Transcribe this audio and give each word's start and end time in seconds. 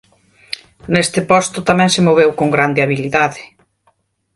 Neste 0.93 1.19
posto 1.31 1.59
tamén 1.69 1.89
se 1.95 2.05
moveu 2.07 2.29
con 2.39 2.47
grande 2.55 2.83
habilidade. 2.83 3.41